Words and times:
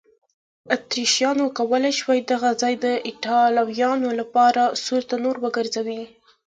اتریشیانو 0.75 1.45
کولای 1.59 1.93
شوای 1.99 2.19
دغه 2.31 2.49
ځای 2.61 2.73
د 2.85 2.85
ایټالویانو 3.07 4.09
لپاره 4.19 4.63
سور 4.83 5.01
تنور 5.09 5.35
وګرځوي. 5.43 6.01